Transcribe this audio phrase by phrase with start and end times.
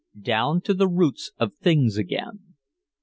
[0.19, 2.55] Down to the roots of things again.